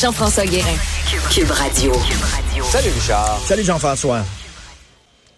[0.00, 0.78] Jean-François Guérin.
[1.30, 1.92] Cube Radio.
[2.70, 3.38] Salut Richard.
[3.46, 4.22] Salut Jean-François.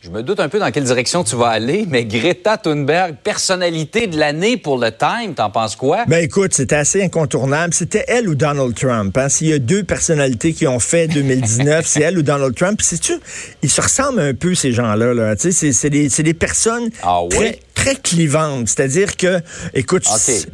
[0.00, 4.06] Je me doute un peu dans quelle direction tu vas aller, mais Greta Thunberg, personnalité
[4.06, 6.04] de l'année pour le Time, t'en penses quoi?
[6.06, 7.74] Ben écoute, c'était assez incontournable.
[7.74, 9.16] C'était elle ou Donald Trump.
[9.18, 9.28] Hein?
[9.28, 12.78] S'il y a deux personnalités qui ont fait 2019, c'est elle ou Donald Trump.
[12.78, 13.14] Puis tu
[13.62, 15.12] ils se ressemblent un peu, ces gens-là.
[15.12, 15.34] Là.
[15.34, 18.68] Tu sais, c'est des, des personnes ah, très, très clivante.
[18.68, 19.40] C'est-à-dire que,
[19.74, 20.06] écoute,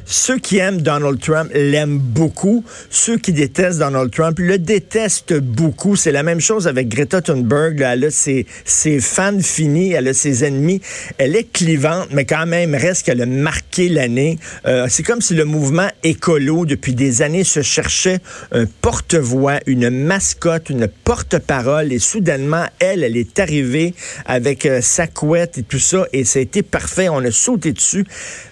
[0.07, 2.65] ceux qui aiment Donald Trump l'aiment beaucoup.
[2.89, 5.95] Ceux qui détestent Donald Trump le détestent beaucoup.
[5.95, 7.83] C'est la même chose avec Greta Thunberg.
[7.83, 10.81] Elle a ses, ses, fans finis, elle a ses ennemis.
[11.19, 14.39] Elle est clivante, mais quand même reste qu'elle a marqué l'année.
[14.67, 18.21] Euh, c'est comme si le mouvement écolo, depuis des années, se cherchait
[18.53, 21.93] un porte-voix, une mascotte, une porte-parole.
[21.93, 26.07] Et soudainement, elle, elle est arrivée avec euh, sa couette et tout ça.
[26.15, 28.05] Et ça a été parfait on a sauté dessus.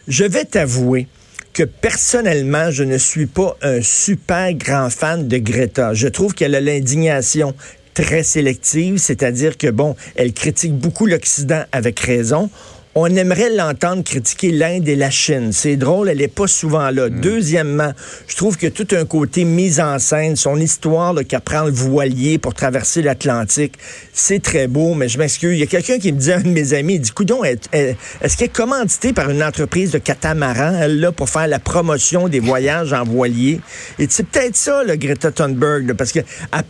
[0.08, 1.08] Je vais t'avouer
[1.52, 5.94] que personnellement, je ne suis pas un super grand fan de Greta.
[5.94, 7.54] Je trouve qu'elle a l'indignation
[7.94, 12.50] très sélective, c'est-à-dire que, bon, elle critique beaucoup l'Occident avec raison
[12.98, 15.52] on aimerait l'entendre critiquer l'Inde et la Chine.
[15.52, 17.10] C'est drôle, elle n'est pas souvent là.
[17.10, 17.20] Mm.
[17.20, 17.92] Deuxièmement,
[18.26, 22.38] je trouve que tout un côté mise en scène, son histoire qu'elle prend le voilier
[22.38, 23.74] pour traverser l'Atlantique,
[24.14, 25.52] c'est très beau, mais je m'excuse.
[25.52, 28.36] Il y a quelqu'un qui me dit, un de mes amis, il dit, coudon, est-ce
[28.38, 32.40] qu'elle est commanditée par une entreprise de catamaran, elle, là, pour faire la promotion des
[32.40, 33.60] voyages en voilier?
[33.98, 36.20] Et c'est peut-être ça, le Greta Thunberg, parce que,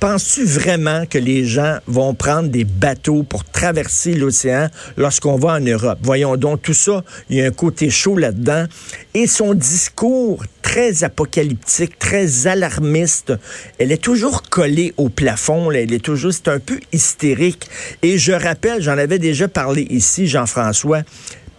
[0.00, 4.66] penses-tu vraiment que les gens vont prendre des bateaux pour traverser l'océan
[4.96, 6.00] lorsqu'on va en Europe?
[6.16, 8.64] Voyons donc, tout ça, il y a un côté chaud là-dedans.
[9.12, 13.34] Et son discours très apocalyptique, très alarmiste,
[13.78, 17.68] elle est toujours collée au plafond, elle est toujours, c'est un peu hystérique.
[18.02, 21.02] Et je rappelle, j'en avais déjà parlé ici, Jean-François,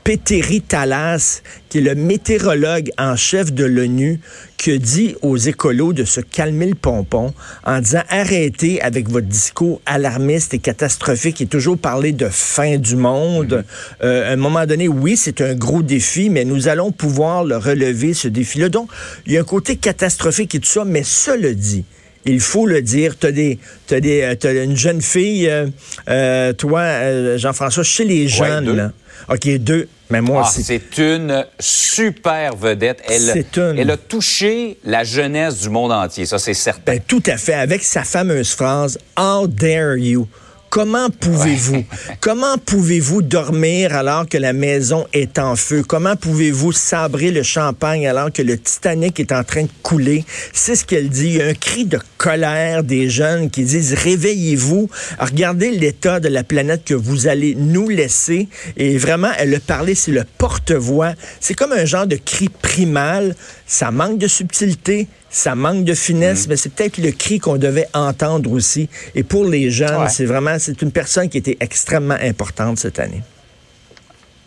[0.08, 4.22] Péteri Talas, qui est le météorologue en chef de l'ONU,
[4.56, 7.34] qui dit aux écolos de se calmer le pompon
[7.66, 12.96] en disant arrêtez avec votre discours alarmiste et catastrophique et toujours parler de fin du
[12.96, 13.66] monde.
[13.66, 14.06] Mm-hmm.
[14.06, 17.58] Euh, à un moment donné, oui, c'est un gros défi, mais nous allons pouvoir le
[17.58, 18.70] relever, ce défi-là.
[18.70, 18.90] Donc,
[19.26, 21.84] il y a un côté catastrophique et tout ça, mais cela dit,
[22.28, 23.18] il faut le dire.
[23.18, 23.60] Tu as, des,
[23.92, 25.68] as, des, as une jeune fille, euh,
[26.10, 28.76] euh, toi, Jean-François, chez les jeunes.
[28.76, 28.92] là.
[29.30, 29.88] OK, deux.
[30.10, 33.02] Mais moi, ah, c'est une super vedette.
[33.10, 33.46] Elle,
[33.78, 36.94] elle a touché la jeunesse du monde entier, ça c'est certain.
[36.94, 40.28] Ben, tout à fait, avec sa fameuse phrase How dare you?
[40.70, 41.86] Comment pouvez-vous?
[42.20, 45.82] Comment pouvez-vous dormir alors que la maison est en feu?
[45.88, 50.26] Comment pouvez-vous sabrer le champagne alors que le Titanic est en train de couler?
[50.54, 51.28] C'est ce qu'elle dit.
[51.28, 54.90] Il y a un cri de colère des jeunes qui disent réveillez-vous.
[55.20, 58.50] Regardez l'état de la planète que vous allez nous laisser.
[58.76, 61.14] Et vraiment, elle a parlé, c'est le porte-voix.
[61.40, 63.36] C'est comme un genre de cri primal.
[63.66, 66.50] Ça manque de subtilité, ça manque de finesse, mm.
[66.50, 68.90] mais c'est peut-être le cri qu'on devait entendre aussi.
[69.16, 73.24] Et pour les jeunes, c'est vraiment, c'est une personne qui était extrêmement importante cette année.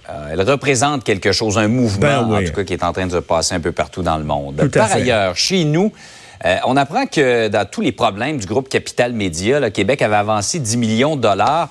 [0.09, 3.07] Euh, elle représente quelque chose, un mouvement, ben en tout cas, qui est en train
[3.07, 4.69] de se passer un peu partout dans le monde.
[4.73, 5.93] Par ailleurs, chez nous,
[6.45, 10.17] euh, on apprend que dans tous les problèmes du groupe Capital Média, le Québec avait
[10.17, 11.69] avancé 10 millions de dollars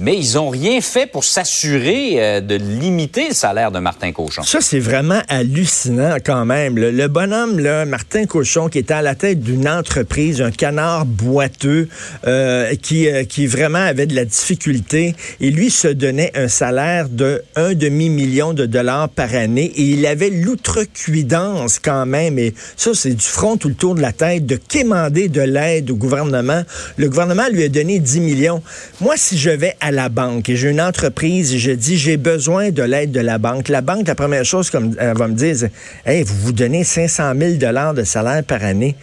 [0.00, 4.42] mais ils n'ont rien fait pour s'assurer euh, de limiter le salaire de Martin Cochon.
[4.42, 6.78] Ça, c'est vraiment hallucinant quand même.
[6.78, 11.88] Le, bonhomme, là, Martin Cochon, qui était à la tête d'une entreprise, un canard boiteux,
[12.26, 17.08] euh, qui, euh, qui vraiment avait de la difficulté, et lui se donnait un salaire
[17.10, 22.92] de un demi-million de dollars par année, et il avait l'outrecuidance quand même, et ça,
[22.94, 26.62] c'est du front tout le tour de la tête, de quémander de l'aide au gouvernement.
[26.96, 28.62] Le gouvernement lui a donné 10 millions.
[29.00, 30.48] Moi, si je vais à la banque.
[30.48, 33.80] Et j'ai une entreprise et je dis j'ai besoin de l'aide de la banque, la
[33.80, 35.68] banque, la première chose comme elle va me dire,
[36.06, 38.96] hey, vous vous donnez 500 000 dollars de salaire par année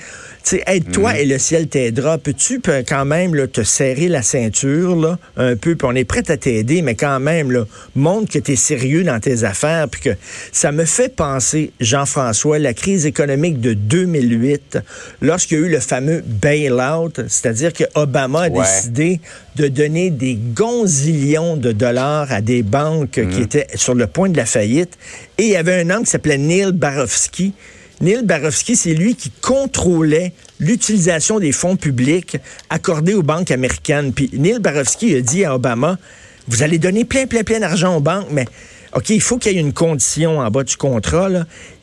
[0.65, 1.19] aide-toi mhm.
[1.19, 2.17] et le ciel t'aidera.
[2.17, 6.23] Peux-tu quand même là, te serrer la ceinture là, un peu, puis on est prêt
[6.29, 7.65] à t'aider, mais quand même, là,
[7.95, 9.87] montre que tu es sérieux dans tes affaires.
[9.89, 10.09] Puis que
[10.51, 14.79] ça me fait penser, Jean-François, la crise économique de 2008,
[15.21, 19.19] lorsqu'il y a eu le fameux bail-out, c'est-à-dire que Obama a décidé
[19.55, 23.41] de donner des gonzillions de dollars à des banques qui mhm.
[23.41, 24.97] étaient sur le point de la faillite.
[25.37, 27.53] Et il y avait un homme qui s'appelait Neil Barofsky,
[27.99, 32.37] Neil Barofsky, c'est lui qui contrôlait l'utilisation des fonds publics
[32.69, 34.13] accordés aux banques américaines.
[34.13, 35.97] Puis Neil Barofsky a dit à Obama,
[36.47, 38.45] vous allez donner plein, plein, plein d'argent aux banques, mais
[38.93, 41.29] OK, il faut qu'il y ait une condition en bas du contrat.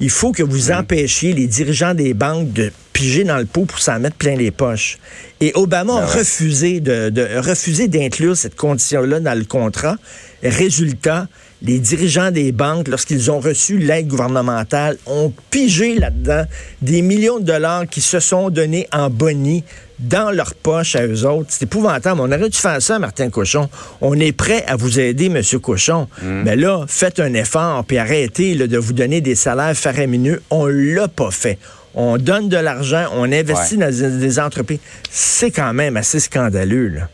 [0.01, 3.79] Il faut que vous empêchiez les dirigeants des banques de piger dans le pot pour
[3.81, 4.99] s'en mettre plein les poches.
[5.41, 9.97] Et Obama a ah refusé de, de refuser d'inclure cette condition-là dans le contrat.
[10.43, 11.29] Résultat,
[11.65, 16.45] les dirigeants des banques, lorsqu'ils ont reçu l'aide gouvernementale, ont pigé là-dedans
[16.83, 19.65] des millions de dollars qui se sont donnés en boni
[19.99, 21.49] dans leur poche à eux autres.
[21.49, 22.21] C'est épouvantable.
[22.21, 23.71] On aurait dû faire ça, Martin Cochon.
[24.03, 26.07] On est prêt à vous aider, Monsieur Cochon.
[26.23, 26.43] Mm.
[26.45, 30.43] Mais là, faites un effort, puis arrêtez de vous donner des salaires faramineux.
[30.51, 31.59] On l'a pas fait.
[31.95, 34.81] On donne de l'argent, on investit dans des entreprises.
[35.11, 37.09] C'est quand même assez scandaleux, là.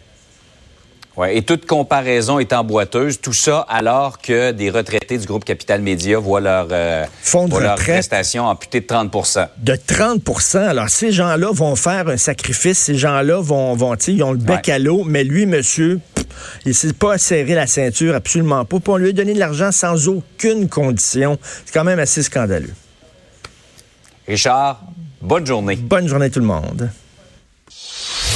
[1.20, 5.82] Ouais, et toute comparaison étant boiteuse, tout ça alors que des retraités du groupe Capital
[5.82, 11.12] Média voient leur, euh, Fonds de leur prestation amputée de 30% De 30% Alors, ces
[11.12, 12.78] gens-là vont faire un sacrifice.
[12.78, 16.00] Ces gens-là vont, vont ils ont le bec à l'eau, mais lui, monsieur,
[16.64, 18.80] il ne s'est pas serré la ceinture, absolument pas.
[18.80, 21.38] Puis on lui a donné de l'argent sans aucune condition.
[21.66, 22.72] C'est quand même assez scandaleux.
[24.26, 24.80] Richard,
[25.20, 25.76] bonne journée.
[25.76, 26.88] Bonne journée tout le monde.